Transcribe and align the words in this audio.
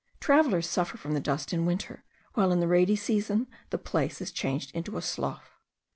Travellers 0.19 0.67
suffer 0.67 0.97
from 0.97 1.13
the 1.13 1.19
dust 1.19 1.53
in 1.53 1.63
winter, 1.63 2.03
while 2.33 2.51
in 2.51 2.59
the 2.59 2.67
rainy 2.67 2.95
season 2.95 3.45
the 3.69 3.77
place 3.77 4.19
is 4.19 4.31
changed 4.31 4.71
into 4.73 4.97
a 4.97 5.01
slough. 5.03 5.51